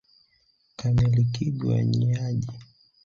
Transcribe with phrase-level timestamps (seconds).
[0.79, 2.53] Kamilikigwa nyi haji.